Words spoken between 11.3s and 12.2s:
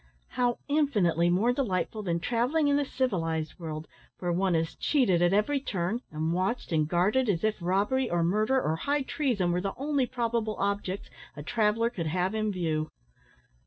a traveller could